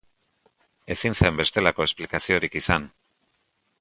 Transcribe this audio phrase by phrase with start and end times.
[0.95, 2.89] Ezin zen bestelako esplikaziorik izan.